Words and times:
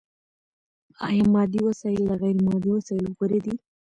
ايا 1.07 1.25
مادي 1.33 1.59
وسايل 1.67 2.01
له 2.07 2.15
غير 2.21 2.35
مادي 2.47 2.69
وسايلو 2.77 3.15
غوره 3.17 3.39
دي؟ 3.45 3.53